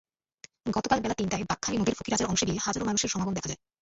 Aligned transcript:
গতকাল 0.67 0.99
বেলা 1.01 1.15
তিনটায় 1.19 1.45
বাঁকখালী 1.45 1.77
নদীর 1.77 1.97
ফকিরাজার 1.97 2.29
অংশে 2.31 2.47
গিয়ে 2.47 2.63
হাজারো 2.65 2.83
মানুষের 2.85 3.11
সমাগম 3.13 3.33
দেখা 3.35 3.49
যায়। 3.49 3.59